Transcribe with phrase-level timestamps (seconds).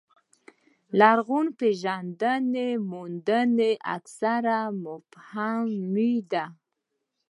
[0.03, 0.03] د
[0.99, 6.45] لرغونپېژندنې موندنې اکثره مبهمې دي.